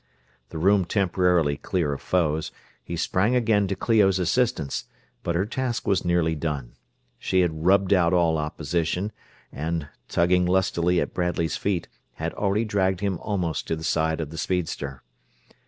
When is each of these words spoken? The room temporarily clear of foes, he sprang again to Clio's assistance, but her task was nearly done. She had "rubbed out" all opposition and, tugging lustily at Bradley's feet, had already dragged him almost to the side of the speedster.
The 0.49 0.57
room 0.57 0.85
temporarily 0.85 1.57
clear 1.57 1.93
of 1.93 2.01
foes, 2.01 2.51
he 2.83 2.95
sprang 2.95 3.35
again 3.35 3.67
to 3.67 3.75
Clio's 3.75 4.17
assistance, 4.17 4.85
but 5.21 5.35
her 5.35 5.45
task 5.45 5.85
was 5.87 6.03
nearly 6.03 6.33
done. 6.33 6.71
She 7.19 7.41
had 7.41 7.65
"rubbed 7.67 7.93
out" 7.93 8.11
all 8.11 8.39
opposition 8.39 9.11
and, 9.51 9.89
tugging 10.07 10.47
lustily 10.47 10.99
at 10.99 11.13
Bradley's 11.13 11.55
feet, 11.55 11.87
had 12.13 12.33
already 12.33 12.65
dragged 12.65 13.01
him 13.01 13.19
almost 13.19 13.67
to 13.67 13.75
the 13.75 13.83
side 13.83 14.19
of 14.19 14.31
the 14.31 14.39
speedster. 14.39 15.03